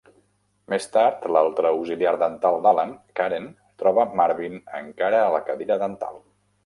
Més 0.73 0.85
tard, 0.93 1.27
l'altra 1.35 1.73
auxiliar 1.75 2.13
dental 2.23 2.57
d'Alan, 2.65 2.95
Karen, 3.19 3.45
troba 3.83 4.07
Marvin 4.23 4.57
encara 4.81 5.21
a 5.27 5.31
la 5.37 5.43
cadira 5.51 5.79
dental. 5.85 6.19